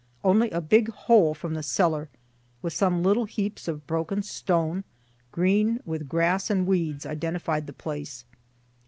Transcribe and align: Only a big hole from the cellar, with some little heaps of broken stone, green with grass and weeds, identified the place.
Only 0.23 0.49
a 0.49 0.61
big 0.61 0.89
hole 0.89 1.35
from 1.35 1.53
the 1.53 1.61
cellar, 1.61 2.09
with 2.63 2.73
some 2.73 3.03
little 3.03 3.25
heaps 3.25 3.67
of 3.67 3.85
broken 3.85 4.23
stone, 4.23 4.83
green 5.31 5.79
with 5.85 6.09
grass 6.09 6.49
and 6.49 6.65
weeds, 6.65 7.05
identified 7.05 7.67
the 7.67 7.73
place. 7.73 8.25